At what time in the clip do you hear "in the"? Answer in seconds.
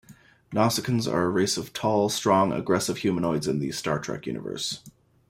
3.47-3.71